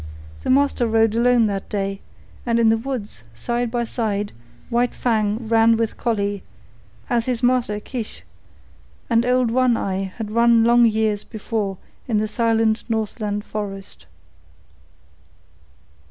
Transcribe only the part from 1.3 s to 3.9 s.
that day; and in the woods, side by